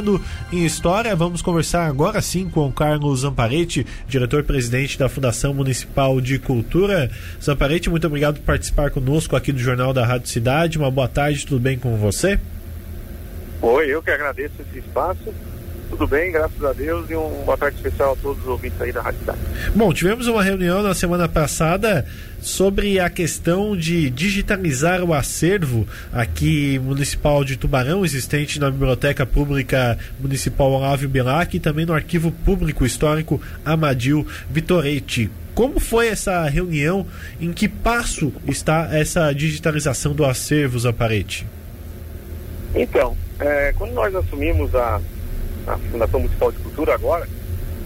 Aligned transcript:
Falando 0.00 0.18
em 0.50 0.64
história, 0.64 1.14
vamos 1.14 1.42
conversar 1.42 1.86
agora 1.86 2.22
sim 2.22 2.48
com 2.48 2.66
o 2.66 2.72
Carlos 2.72 3.20
Zamparetti, 3.20 3.86
diretor-presidente 4.08 4.98
da 4.98 5.10
Fundação 5.10 5.52
Municipal 5.52 6.22
de 6.22 6.38
Cultura. 6.38 7.10
Zamparetti, 7.38 7.90
muito 7.90 8.06
obrigado 8.06 8.36
por 8.36 8.46
participar 8.46 8.90
conosco 8.90 9.36
aqui 9.36 9.52
do 9.52 9.58
Jornal 9.58 9.92
da 9.92 10.06
Rádio 10.06 10.28
Cidade. 10.28 10.78
Uma 10.78 10.90
boa 10.90 11.06
tarde, 11.06 11.46
tudo 11.46 11.60
bem 11.60 11.78
com 11.78 11.98
você? 11.98 12.40
Oi, 13.60 13.88
eu 13.88 14.02
que 14.02 14.10
agradeço 14.10 14.54
esse 14.58 14.78
espaço. 14.78 15.34
Tudo 15.90 16.06
bem, 16.06 16.30
graças 16.30 16.64
a 16.64 16.72
Deus, 16.72 17.10
e 17.10 17.16
um 17.16 17.42
boa 17.44 17.58
tarde 17.58 17.76
especial 17.76 18.12
a 18.12 18.16
todos 18.16 18.40
os 18.42 18.48
ouvintes 18.48 18.80
aí 18.80 18.92
da 18.92 19.02
Rádio 19.02 19.20
Cidade. 19.20 19.38
Bom, 19.74 19.92
tivemos 19.92 20.28
uma 20.28 20.42
reunião 20.42 20.82
na 20.82 20.94
semana 20.94 21.28
passada 21.28 22.06
sobre 22.40 23.00
a 23.00 23.10
questão 23.10 23.76
de 23.76 24.08
digitalizar 24.08 25.02
o 25.02 25.12
acervo 25.12 25.86
aqui 26.12 26.78
municipal 26.78 27.44
de 27.44 27.56
Tubarão, 27.56 28.04
existente 28.04 28.60
na 28.60 28.70
Biblioteca 28.70 29.26
Pública 29.26 29.98
Municipal 30.20 30.70
Olávio 30.70 31.08
Bilac 31.08 31.56
e 31.56 31.60
também 31.60 31.84
no 31.84 31.92
Arquivo 31.92 32.30
Público 32.30 32.86
Histórico 32.86 33.40
Amadil 33.64 34.26
Vitoretti. 34.48 35.28
Como 35.54 35.80
foi 35.80 36.08
essa 36.08 36.48
reunião? 36.48 37.04
Em 37.40 37.52
que 37.52 37.68
passo 37.68 38.32
está 38.46 38.88
essa 38.92 39.32
digitalização 39.32 40.14
do 40.14 40.24
acervo, 40.24 40.78
Zaparete? 40.78 41.46
Então, 42.74 43.16
é, 43.40 43.74
quando 43.76 43.92
nós 43.92 44.14
assumimos 44.14 44.74
a 44.74 45.00
a 45.74 45.78
Fundação 45.78 46.20
Municipal 46.20 46.52
de 46.52 46.58
Cultura 46.58 46.94
agora, 46.94 47.28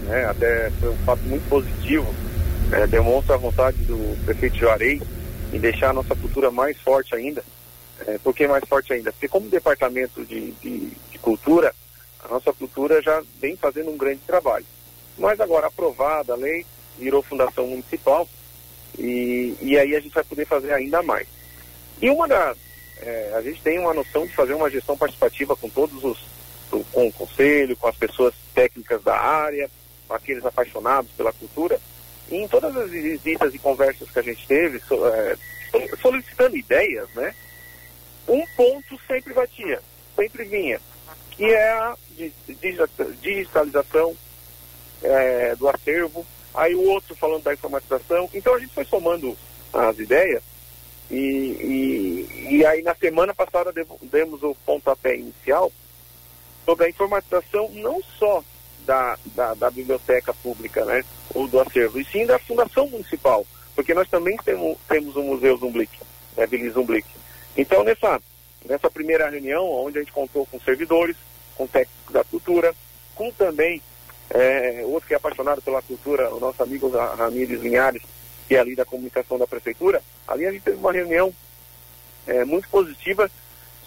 né, 0.03 0.25
até 0.25 0.69
foi 0.71 0.89
um 0.89 0.97
fato 0.97 1.21
muito 1.23 1.47
positivo, 1.49 2.13
é, 2.71 2.87
demonstra 2.87 3.35
a 3.35 3.37
vontade 3.37 3.77
do 3.83 4.17
prefeito 4.25 4.57
Juarez 4.57 5.01
em 5.53 5.59
deixar 5.59 5.91
a 5.91 5.93
nossa 5.93 6.15
cultura 6.15 6.49
mais 6.49 6.79
forte 6.81 7.15
ainda. 7.15 7.43
É, 8.07 8.17
por 8.17 8.33
que 8.33 8.47
mais 8.47 8.63
forte 8.67 8.91
ainda? 8.91 9.11
Porque 9.11 9.27
como 9.27 9.49
departamento 9.49 10.25
de, 10.25 10.51
de, 10.51 10.91
de, 11.11 11.19
cultura, 11.19 11.73
a 12.23 12.27
nossa 12.27 12.51
cultura 12.51 13.01
já 13.01 13.23
vem 13.39 13.55
fazendo 13.55 13.91
um 13.91 13.97
grande 13.97 14.21
trabalho. 14.25 14.65
Mas 15.17 15.39
agora 15.39 15.67
aprovada 15.67 16.33
a 16.33 16.35
lei, 16.35 16.65
virou 16.97 17.21
fundação 17.21 17.67
municipal 17.67 18.27
e, 18.97 19.55
e 19.61 19.77
aí 19.77 19.95
a 19.95 19.99
gente 19.99 20.13
vai 20.13 20.23
poder 20.23 20.45
fazer 20.45 20.73
ainda 20.73 21.01
mais. 21.03 21.27
E 22.01 22.09
uma 22.09 22.27
das. 22.27 22.57
É, 23.01 23.33
a 23.35 23.41
gente 23.41 23.61
tem 23.61 23.77
uma 23.79 23.93
noção 23.93 24.25
de 24.25 24.33
fazer 24.33 24.53
uma 24.53 24.69
gestão 24.69 24.97
participativa 24.97 25.55
com 25.55 25.69
todos 25.69 26.03
os 26.03 26.34
com 26.91 27.07
o 27.07 27.13
conselho, 27.13 27.75
com 27.75 27.87
as 27.87 27.95
pessoas 27.95 28.33
técnicas 28.53 29.03
da 29.03 29.17
área, 29.17 29.69
com 30.07 30.13
aqueles 30.13 30.45
apaixonados 30.45 31.11
pela 31.11 31.33
cultura. 31.33 31.79
E 32.29 32.35
em 32.35 32.47
todas 32.47 32.75
as 32.75 32.89
visitas 32.89 33.53
e 33.53 33.59
conversas 33.59 34.09
que 34.09 34.19
a 34.19 34.23
gente 34.23 34.47
teve, 34.47 34.77
é, 34.77 35.37
solicitando 36.01 36.57
ideias, 36.57 37.07
né? 37.13 37.33
Um 38.27 38.43
ponto 38.55 38.99
sempre 39.07 39.33
batia, 39.33 39.79
sempre 40.15 40.43
vinha, 40.45 40.81
que 41.31 41.45
é 41.45 41.71
a 41.71 41.95
digitalização 43.21 44.15
é, 45.03 45.55
do 45.55 45.69
acervo, 45.69 46.25
aí 46.53 46.73
o 46.73 46.89
outro 46.89 47.15
falando 47.15 47.43
da 47.43 47.53
informatização. 47.53 48.29
Então 48.33 48.55
a 48.55 48.59
gente 48.59 48.73
foi 48.73 48.85
somando 48.85 49.37
as 49.71 49.99
ideias 49.99 50.41
e, 51.11 51.15
e, 51.15 52.55
e 52.55 52.65
aí 52.65 52.81
na 52.81 52.95
semana 52.95 53.33
passada 53.33 53.71
demos 54.01 54.41
o 54.41 54.55
pontapé 54.65 55.15
inicial 55.15 55.71
sobre 56.65 56.85
a 56.85 56.89
informatização 56.89 57.69
não 57.73 58.01
só 58.17 58.43
da, 58.85 59.17
da, 59.33 59.53
da, 59.53 59.71
biblioteca 59.71 60.33
pública, 60.33 60.85
né, 60.85 61.03
ou 61.33 61.47
do 61.47 61.59
acervo, 61.59 61.99
e 61.99 62.05
sim 62.05 62.25
da 62.25 62.37
Fundação 62.39 62.87
Municipal, 62.87 63.45
porque 63.73 63.93
nós 63.93 64.07
também 64.09 64.37
temos, 64.37 64.77
temos 64.87 65.15
o 65.15 65.23
Museu 65.23 65.57
Zumblick, 65.57 65.91
né, 66.37 66.45
Billy 66.45 66.69
Zumblick. 66.69 67.07
Então, 67.57 67.83
nessa, 67.83 68.21
nessa 68.65 68.89
primeira 68.89 69.29
reunião, 69.29 69.65
onde 69.69 69.97
a 69.97 70.01
gente 70.01 70.11
contou 70.11 70.45
com 70.45 70.59
servidores, 70.59 71.15
com 71.55 71.65
técnicos 71.65 72.13
da 72.13 72.23
cultura, 72.23 72.75
com 73.15 73.31
também 73.31 73.81
é, 74.29 74.83
outro 74.85 75.07
que 75.07 75.13
é 75.13 75.17
apaixonado 75.17 75.61
pela 75.61 75.81
cultura, 75.81 76.33
o 76.33 76.39
nosso 76.39 76.61
amigo 76.61 76.89
Ramires 76.89 77.61
Linhares, 77.61 78.01
que 78.47 78.55
é 78.55 78.59
ali 78.59 78.75
da 78.75 78.85
comunicação 78.85 79.37
da 79.37 79.47
prefeitura, 79.47 80.01
ali 80.27 80.45
a 80.45 80.51
gente 80.51 80.63
teve 80.63 80.77
uma 80.77 80.91
reunião 80.91 81.33
é, 82.27 82.43
muito 82.43 82.67
positiva 82.69 83.29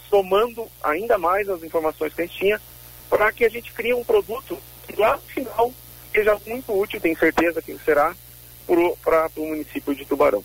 somando 0.08 0.66
ainda 0.82 1.18
mais 1.18 1.48
as 1.48 1.62
informações 1.62 2.14
que 2.14 2.22
a 2.22 2.26
gente 2.26 2.38
tinha, 2.38 2.60
para 3.08 3.32
que 3.32 3.44
a 3.44 3.48
gente 3.48 3.72
crie 3.72 3.94
um 3.94 4.04
produto 4.04 4.58
que 4.86 4.98
lá 4.98 5.16
no 5.16 5.22
final 5.22 5.72
seja 6.12 6.36
muito 6.46 6.72
útil, 6.72 7.00
tenho 7.00 7.18
certeza 7.18 7.62
que 7.62 7.76
será, 7.84 8.14
para 9.02 9.30
o 9.36 9.46
município 9.46 9.94
de 9.94 10.04
Tubarão. 10.04 10.44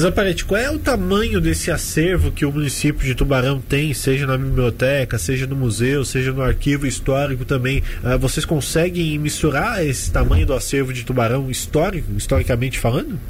Zaparete, 0.00 0.44
qual 0.44 0.60
é 0.60 0.68
o 0.68 0.78
tamanho 0.78 1.40
desse 1.40 1.70
acervo 1.70 2.32
que 2.32 2.44
o 2.44 2.50
município 2.50 3.06
de 3.06 3.14
Tubarão 3.14 3.60
tem, 3.60 3.94
seja 3.94 4.26
na 4.26 4.36
biblioteca, 4.36 5.16
seja 5.18 5.46
no 5.46 5.54
museu, 5.54 6.04
seja 6.04 6.32
no 6.32 6.42
arquivo 6.42 6.84
histórico 6.84 7.44
também? 7.44 7.78
Uh, 8.02 8.18
vocês 8.18 8.44
conseguem 8.44 9.16
misturar 9.20 9.86
esse 9.86 10.10
tamanho 10.10 10.44
do 10.44 10.52
acervo 10.52 10.92
de 10.92 11.04
Tubarão 11.04 11.48
histórico, 11.48 12.10
historicamente 12.16 12.80
falando? 12.80 13.20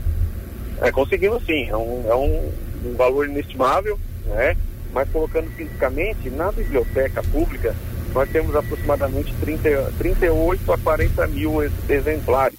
É, 0.80 0.90
conseguimos 0.90 1.44
sim. 1.44 1.68
É 1.68 1.76
um, 1.76 2.04
é 2.08 2.14
um, 2.14 2.52
um 2.86 2.94
valor 2.96 3.28
inestimável, 3.28 4.00
né? 4.24 4.56
mas 4.94 5.08
colocando 5.10 5.50
fisicamente, 5.50 6.30
na 6.30 6.50
biblioteca 6.50 7.22
pública, 7.24 7.74
nós 8.12 8.28
temos 8.30 8.54
aproximadamente 8.54 9.34
30, 9.40 9.92
38 9.98 10.72
a 10.72 10.78
40 10.78 11.26
mil 11.28 11.62
exemplares. 11.88 12.58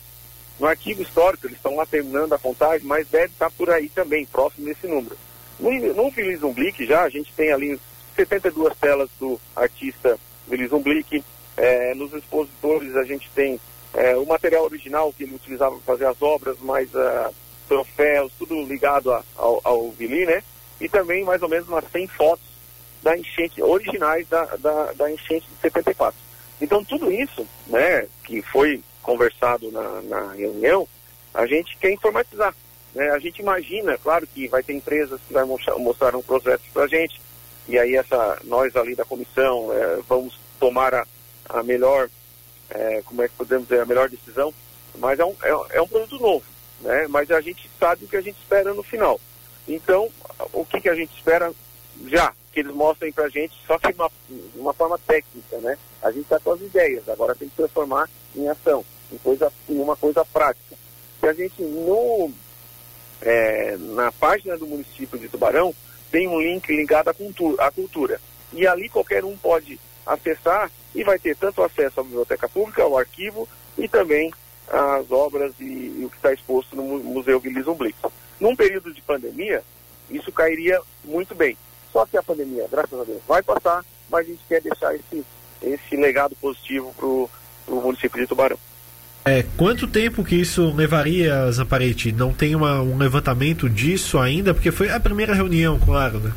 No 0.60 0.68
arquivo 0.68 1.02
histórico, 1.02 1.48
eles 1.48 1.58
estão 1.58 1.76
lá 1.76 1.86
terminando 1.86 2.34
a 2.34 2.40
contagem, 2.40 2.88
mas 2.88 3.08
deve 3.08 3.34
estar 3.34 3.52
por 3.52 3.70
aí 3.70 3.90
também, 3.90 4.26
próximo 4.26 4.66
desse 4.66 4.88
número. 4.88 5.18
No, 5.60 5.72
no 5.94 6.12
Feliz 6.12 6.40
já, 6.88 7.04
a 7.04 7.10
gente 7.10 7.32
tem 7.34 7.52
ali 7.52 7.80
72 8.16 8.74
telas 8.78 9.10
do 9.20 9.40
artista 9.56 10.18
Feliz 10.48 10.72
Umblick. 10.72 11.24
É, 11.58 11.94
nos 11.96 12.14
expositores 12.14 12.96
a 12.96 13.04
gente 13.04 13.30
tem 13.34 13.60
é, 13.94 14.16
o 14.18 14.26
material 14.26 14.64
original 14.64 15.14
que 15.14 15.24
ele 15.24 15.36
utilizava 15.36 15.76
para 15.76 15.94
fazer 15.94 16.06
as 16.06 16.22
obras, 16.22 16.60
mais 16.60 16.94
uh, 16.94 17.34
troféus, 17.68 18.32
tudo 18.38 18.62
ligado 18.64 19.12
a, 19.12 19.24
ao, 19.38 19.62
ao 19.64 19.92
Vili, 19.92 20.26
né? 20.26 20.44
e 20.80 20.90
também 20.90 21.24
mais 21.24 21.42
ou 21.42 21.50
menos 21.50 21.68
umas 21.68 21.86
100 21.92 22.08
fotos 22.08 22.45
da 23.06 23.16
enchente, 23.16 23.62
originais 23.62 24.28
da, 24.28 24.46
da, 24.58 24.92
da 24.94 25.12
enchente 25.12 25.46
de 25.48 25.62
74. 25.62 26.20
Então 26.60 26.84
tudo 26.84 27.12
isso, 27.12 27.48
né, 27.68 28.08
que 28.24 28.42
foi 28.42 28.82
conversado 29.04 29.72
na, 29.72 30.02
na 30.02 30.34
reunião, 30.34 30.88
a 31.32 31.46
gente 31.46 31.78
quer 31.78 31.92
informatizar. 31.92 32.56
Né? 32.96 33.08
A 33.12 33.20
gente 33.20 33.44
imagina, 33.44 33.96
claro 34.00 34.26
que 34.26 34.48
vai 34.48 34.64
ter 34.64 34.74
empresas 34.74 35.22
que 35.28 35.34
vai 35.34 35.46
mostrar, 35.46 35.78
mostrar 35.78 36.16
um 36.16 36.24
projeto 36.24 36.64
para 36.74 36.86
a 36.86 36.88
gente, 36.88 37.22
e 37.68 37.78
aí 37.78 37.96
essa, 37.96 38.40
nós 38.46 38.76
ali 38.76 38.96
da 38.96 39.06
comissão 39.06 39.72
é, 39.72 40.00
vamos 40.10 40.40
tomar 40.60 40.96
a, 40.96 41.06
a 41.48 41.62
melhor, 41.62 42.10
é, 42.72 43.04
como 43.06 43.22
é 43.22 43.28
que 43.28 43.36
podemos 43.36 43.68
dizer, 43.68 43.82
a 43.82 43.86
melhor 43.86 44.10
decisão, 44.10 44.52
mas 44.98 45.20
é 45.20 45.26
um, 45.26 45.36
é, 45.44 45.78
é 45.78 45.82
um 45.82 45.88
produto 45.88 46.20
novo, 46.20 46.46
né? 46.82 47.06
mas 47.08 47.30
a 47.30 47.40
gente 47.40 47.70
sabe 47.80 48.06
o 48.06 48.08
que 48.08 48.18
a 48.18 48.22
gente 48.22 48.40
espera 48.40 48.74
no 48.74 48.82
final. 48.82 49.22
Então, 49.68 50.10
o 50.52 50.66
que, 50.66 50.82
que 50.82 50.90
a 50.90 50.96
gente 50.96 51.14
espera 51.16 51.54
já? 52.08 52.34
Que 52.56 52.62
eles 52.62 52.74
mostrem 52.74 53.12
para 53.12 53.26
a 53.26 53.30
gente, 53.30 53.54
só 53.68 53.78
que 53.78 53.92
de 53.92 54.00
uma, 54.00 54.10
uma 54.56 54.74
forma 54.74 54.98
técnica, 54.98 55.58
né? 55.58 55.78
A 56.02 56.10
gente 56.10 56.24
está 56.24 56.40
com 56.40 56.54
as 56.54 56.62
ideias, 56.62 57.10
agora 57.10 57.36
tem 57.36 57.50
que 57.50 57.56
transformar 57.58 58.10
em 58.34 58.48
ação, 58.48 58.86
em, 59.12 59.18
coisa, 59.18 59.52
em 59.68 59.78
uma 59.78 59.98
coisa 59.98 60.24
prática. 60.24 60.78
Que 61.20 61.28
a 61.28 61.34
gente, 61.34 61.62
no, 61.62 62.32
é, 63.22 63.76
na 63.78 64.10
página 64.14 64.58
do 64.58 64.66
município 64.66 65.20
de 65.20 65.28
Tubarão, 65.28 65.76
tem 66.10 66.30
um 66.30 66.40
link 66.40 66.74
ligado 66.74 67.10
à 67.10 67.14
cultura, 67.14 67.62
à 67.62 67.70
cultura. 67.70 68.22
E 68.54 68.66
ali 68.66 68.88
qualquer 68.88 69.26
um 69.26 69.36
pode 69.36 69.78
acessar 70.06 70.72
e 70.96 71.04
vai 71.04 71.20
ter 71.20 71.36
tanto 71.36 71.62
acesso 71.62 72.00
à 72.00 72.04
biblioteca 72.04 72.48
pública, 72.48 72.84
ao 72.84 72.98
arquivo 72.98 73.50
e 73.78 73.86
também 73.90 74.32
às 74.70 75.12
obras 75.12 75.54
e, 75.60 75.64
e 76.00 76.06
o 76.06 76.10
que 76.10 76.16
está 76.16 76.32
exposto 76.32 76.74
no 76.74 76.84
Museu 76.84 77.42
Guilherme 77.42 77.76
Blix. 77.76 78.00
Num 78.40 78.56
período 78.56 78.94
de 78.94 79.02
pandemia, 79.02 79.62
isso 80.10 80.32
cairia 80.32 80.80
muito 81.04 81.36
bem. 81.36 81.58
Só 81.96 82.06
que 82.06 82.18
a 82.18 82.24
pandemia, 82.24 82.68
graças 82.70 83.00
a 83.00 83.06
Deus, 83.06 83.22
vai 83.26 83.42
passar, 83.42 83.82
mas 84.10 84.26
a 84.26 84.30
gente 84.30 84.42
quer 84.50 84.62
deixar 84.62 84.94
esse, 84.94 85.24
esse 85.62 85.96
legado 85.96 86.36
positivo 86.36 86.94
para 86.94 87.06
o 87.06 87.82
município 87.82 88.20
de 88.20 88.28
Tubarão. 88.28 88.60
É, 89.24 89.46
quanto 89.56 89.88
tempo 89.88 90.22
que 90.22 90.36
isso 90.36 90.74
levaria, 90.76 91.50
Zamparete? 91.54 92.12
Não 92.12 92.34
tem 92.34 92.54
uma, 92.54 92.82
um 92.82 92.98
levantamento 92.98 93.70
disso 93.70 94.20
ainda? 94.20 94.54
Porque 94.54 94.74
foi 94.74 94.90
a 94.90 95.00
primeira 95.00 95.34
reunião, 95.34 95.80
claro, 95.80 96.20
né? 96.20 96.34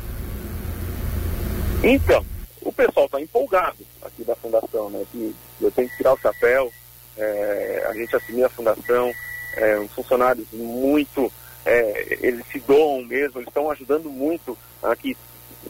Então, 1.83 2.25
o 2.61 2.71
pessoal 2.71 3.07
está 3.07 3.19
empolgado 3.19 3.85
aqui 4.01 4.23
da 4.23 4.37
fundação, 4.37 4.89
né? 4.89 5.03
Que 5.11 5.35
eu 5.59 5.69
tenho 5.71 5.89
que 5.89 5.97
tirar 5.97 6.13
o 6.13 6.19
chapéu, 6.19 6.71
é, 7.17 7.85
a 7.89 7.93
gente 7.95 8.15
assumiu 8.15 8.45
a 8.45 8.49
fundação, 8.49 9.11
é, 9.57 9.85
funcionários 9.93 10.47
muito 10.53 11.29
é, 11.65 12.17
eles 12.21 12.45
se 12.51 12.59
doam 12.59 13.03
mesmo, 13.03 13.39
eles 13.39 13.47
estão 13.47 13.69
ajudando 13.69 14.09
muito 14.09 14.57
a 14.81 14.95
que 14.95 15.15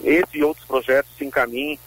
esse 0.02 0.38
e 0.38 0.44
outros 0.44 0.66
projetos 0.66 1.10
se 1.16 1.24
encaminhem. 1.24 1.78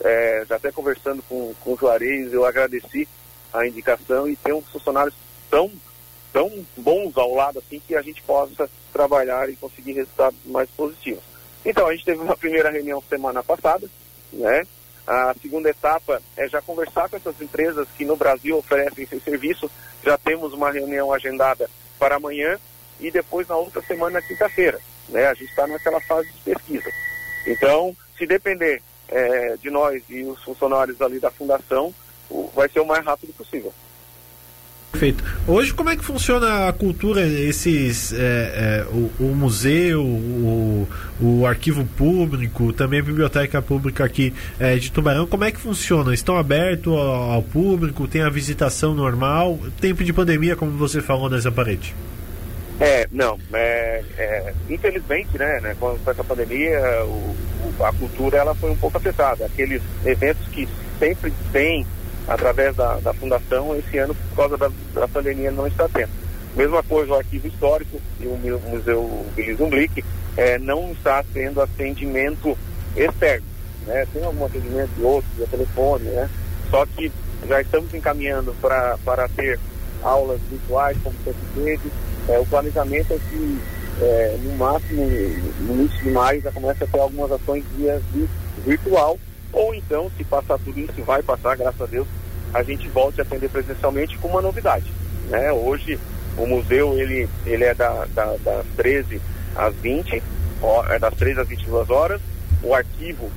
É, 0.00 0.44
já 0.46 0.56
até 0.56 0.70
conversando 0.70 1.22
com, 1.22 1.54
com 1.60 1.72
o 1.72 1.76
Juarez, 1.76 2.32
eu 2.32 2.44
agradeci 2.44 3.08
a 3.52 3.66
indicação 3.66 4.28
e 4.28 4.36
ter 4.36 4.52
uns 4.52 4.68
funcionários 4.68 5.14
tão, 5.50 5.70
tão 6.32 6.50
bons 6.76 7.16
ao 7.16 7.34
lado 7.34 7.58
assim 7.58 7.80
que 7.86 7.96
a 7.96 8.02
gente 8.02 8.22
possa 8.22 8.68
trabalhar 8.92 9.48
e 9.48 9.56
conseguir 9.56 9.92
resultados 9.92 10.38
mais 10.44 10.68
positivos. 10.70 11.22
Então, 11.64 11.86
a 11.86 11.92
gente 11.92 12.04
teve 12.04 12.20
uma 12.20 12.36
primeira 12.36 12.70
reunião 12.70 13.02
semana 13.08 13.42
passada, 13.42 13.88
né? 14.32 14.66
A 15.06 15.34
segunda 15.42 15.68
etapa 15.68 16.22
é 16.36 16.48
já 16.48 16.62
conversar 16.62 17.08
com 17.08 17.16
essas 17.16 17.40
empresas 17.40 17.88
que 17.96 18.04
no 18.04 18.16
Brasil 18.16 18.56
oferecem 18.58 19.04
esse 19.04 19.18
serviço. 19.20 19.70
Já 20.04 20.16
temos 20.16 20.52
uma 20.52 20.70
reunião 20.70 21.12
agendada 21.12 21.68
para 21.98 22.16
amanhã 22.16 22.58
e 23.00 23.10
depois 23.10 23.48
na 23.48 23.56
outra 23.56 23.82
semana, 23.82 24.22
quinta-feira. 24.22 24.78
Né? 25.08 25.26
A 25.26 25.34
gente 25.34 25.50
está 25.50 25.66
naquela 25.66 26.00
fase 26.02 26.28
de 26.30 26.40
pesquisa. 26.40 26.90
Então, 27.46 27.96
se 28.18 28.26
depender 28.26 28.82
é, 29.08 29.56
de 29.56 29.70
nós 29.70 30.02
e 30.08 30.22
os 30.24 30.42
funcionários 30.42 31.00
ali 31.00 31.18
da 31.18 31.30
fundação, 31.30 31.94
o, 32.28 32.50
vai 32.54 32.68
ser 32.68 32.80
o 32.80 32.86
mais 32.86 33.04
rápido 33.04 33.32
possível. 33.32 33.72
Perfeito. 34.92 35.22
Hoje, 35.46 35.72
como 35.72 35.88
é 35.88 35.96
que 35.96 36.04
funciona 36.04 36.68
a 36.68 36.72
cultura, 36.72 37.24
esses, 37.24 38.12
é, 38.12 38.16
é, 38.18 38.86
o, 38.92 39.10
o, 39.20 39.34
museu, 39.36 40.02
o, 40.02 40.88
o, 41.20 41.46
arquivo 41.46 41.86
público, 41.86 42.72
também 42.72 42.98
a 42.98 43.02
biblioteca 43.02 43.62
pública 43.62 44.04
aqui 44.04 44.34
é, 44.58 44.76
de 44.76 44.90
Tubarão, 44.90 45.26
como 45.26 45.44
é 45.44 45.52
que 45.52 45.60
funciona? 45.60 46.12
Estão 46.12 46.36
abertos 46.36 46.92
ao, 46.92 47.32
ao, 47.32 47.42
público? 47.42 48.08
Tem 48.08 48.22
a 48.22 48.28
visitação 48.28 48.92
normal? 48.92 49.60
Tempo 49.80 50.02
de 50.02 50.12
pandemia, 50.12 50.56
como 50.56 50.72
você 50.72 51.00
falou 51.00 51.30
nessa 51.30 51.52
parede? 51.52 51.94
É, 52.80 53.06
não, 53.12 53.38
é, 53.52 54.02
é, 54.16 54.54
infelizmente, 54.70 55.36
né, 55.36 55.60
né, 55.60 55.76
com, 55.78 55.98
essa 56.06 56.24
pandemia, 56.24 56.80
o, 57.04 57.36
a 57.84 57.92
cultura 57.92 58.38
ela 58.38 58.54
foi 58.54 58.70
um 58.70 58.76
pouco 58.76 58.96
afetada. 58.96 59.44
Aqueles 59.44 59.82
eventos 60.04 60.48
que 60.48 60.66
sempre 60.98 61.30
tem 61.52 61.86
através 62.26 62.74
da, 62.74 62.96
da 63.00 63.12
fundação, 63.12 63.76
esse 63.76 63.98
ano, 63.98 64.14
por 64.14 64.36
causa 64.36 64.56
da, 64.56 64.70
da 64.94 65.06
pandemia, 65.06 65.50
não 65.50 65.66
está 65.66 65.88
tendo. 65.88 66.10
Mesma 66.56 66.82
coisa 66.82 67.12
o 67.12 67.16
arquivo 67.16 67.46
histórico 67.48 68.00
e 68.18 68.26
o 68.26 68.36
Museu 68.36 69.26
Willy 69.36 69.54
Zumblick 69.54 70.04
é, 70.36 70.58
não 70.58 70.92
está 70.92 71.22
tendo 71.34 71.60
atendimento 71.60 72.56
externo. 72.96 73.46
Né? 73.86 74.06
Tem 74.12 74.24
algum 74.24 74.44
atendimento 74.44 74.90
de 74.96 75.02
outros, 75.02 75.32
de 75.36 75.46
telefone, 75.46 76.04
né? 76.04 76.30
Só 76.70 76.86
que 76.86 77.12
já 77.46 77.60
estamos 77.60 77.92
encaminhando 77.94 78.54
para 78.60 79.28
ter 79.36 79.58
aulas 80.02 80.40
virtuais, 80.50 80.96
como 81.02 81.14
sempre 81.24 81.42
teve. 81.54 81.90
É, 82.28 82.38
o 82.38 82.46
planejamento 82.46 83.12
é 83.12 83.18
que 83.18 83.58
é, 84.00 84.38
no 84.42 84.56
máximo 84.56 85.02
no 85.60 85.74
início 85.74 86.02
de 86.02 86.10
maio 86.10 86.40
já 86.40 86.52
começa 86.52 86.84
a 86.84 86.86
ter 86.86 86.98
algumas 86.98 87.30
ações 87.32 87.64
via 87.76 88.00
virtual 88.64 89.18
ou 89.52 89.74
então, 89.74 90.10
se 90.16 90.24
passar 90.24 90.58
tudo 90.58 90.78
isso, 90.78 91.02
vai 91.04 91.22
passar, 91.22 91.56
graças 91.56 91.80
a 91.80 91.86
Deus, 91.86 92.06
a 92.54 92.62
gente 92.62 92.88
volte 92.88 93.20
a 93.20 93.24
atender 93.24 93.48
presencialmente 93.48 94.16
com 94.18 94.28
uma 94.28 94.42
novidade. 94.42 94.86
Né? 95.28 95.52
Hoje, 95.52 95.98
o 96.36 96.46
museu 96.46 96.98
ele, 96.98 97.28
ele 97.44 97.64
é 97.64 97.74
da, 97.74 98.06
da, 98.06 98.36
das 98.36 98.66
13 98.76 99.20
às 99.56 99.74
20, 99.76 100.22
ó, 100.62 100.86
é 100.86 100.98
das 100.98 101.14
13 101.14 101.40
às 101.40 101.48
22 101.48 101.90
horas, 101.90 102.20
o 102.62 102.74
arquivo 102.74 103.30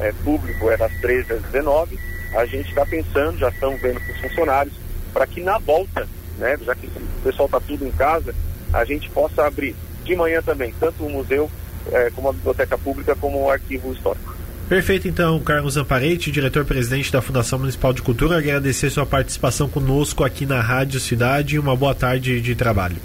é, 0.00 0.12
público 0.24 0.70
é 0.70 0.76
das 0.76 0.92
13 1.00 1.32
às 1.34 1.42
19. 1.42 1.98
A 2.34 2.46
gente 2.46 2.68
está 2.70 2.84
pensando, 2.86 3.38
já 3.38 3.50
estamos 3.50 3.80
vendo 3.80 4.00
com 4.00 4.12
os 4.12 4.20
funcionários, 4.20 4.74
para 5.12 5.26
que 5.26 5.40
na 5.40 5.58
volta, 5.58 6.08
né, 6.38 6.56
já 6.64 6.74
que 6.74 6.86
o 6.86 7.22
pessoal 7.22 7.46
está 7.46 7.60
tudo 7.60 7.86
em 7.86 7.92
casa, 7.92 8.34
a 8.72 8.84
gente 8.84 9.08
possa 9.10 9.44
abrir 9.46 9.74
de 10.04 10.16
manhã 10.16 10.42
também, 10.42 10.74
tanto 10.80 11.04
o 11.04 11.10
museu 11.10 11.50
é, 11.90 12.10
como 12.10 12.28
a 12.28 12.32
biblioteca 12.32 12.78
pública, 12.78 13.14
como 13.14 13.44
o 13.44 13.50
arquivo 13.50 13.92
histórico. 13.92 14.32
Perfeito, 14.68 15.06
então, 15.06 15.38
Carlos 15.40 15.76
Amparente, 15.76 16.30
diretor-presidente 16.30 17.12
da 17.12 17.20
Fundação 17.20 17.58
Municipal 17.58 17.92
de 17.92 18.00
Cultura, 18.00 18.38
agradecer 18.38 18.88
sua 18.88 19.04
participação 19.04 19.68
conosco 19.68 20.24
aqui 20.24 20.46
na 20.46 20.60
Rádio 20.60 20.98
Cidade 20.98 21.56
e 21.56 21.58
uma 21.58 21.76
boa 21.76 21.94
tarde 21.94 22.40
de 22.40 22.54
trabalho. 22.54 22.96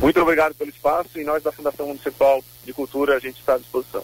Muito 0.00 0.20
obrigado 0.20 0.54
pelo 0.54 0.70
espaço 0.70 1.10
e 1.16 1.24
nós 1.24 1.42
da 1.42 1.52
Fundação 1.52 1.86
Municipal 1.86 2.42
de 2.64 2.72
Cultura 2.72 3.16
a 3.16 3.18
gente 3.18 3.38
está 3.38 3.54
à 3.54 3.58
disposição. 3.58 4.02